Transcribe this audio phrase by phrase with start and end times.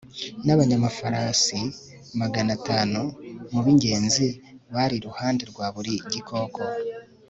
[0.45, 1.59] n'abanyamafarasi
[2.21, 3.01] magana atanu
[3.51, 4.25] mu b'ingenzi
[4.73, 6.61] bari iruhande rwa buri gikoko